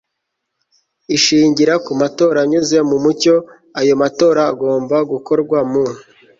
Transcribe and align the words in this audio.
ishingira 1.15 1.73
ku 1.85 1.91
matora 2.01 2.37
anyuze 2.45 2.77
mu 2.89 2.97
mucyo. 3.03 3.35
ayo 3.79 3.93
matora 4.01 4.41
agomba 4.51 4.97
gukorwa 5.11 5.59
mu 5.71 5.83